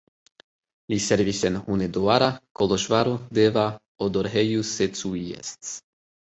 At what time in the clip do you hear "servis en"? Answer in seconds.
1.07-1.59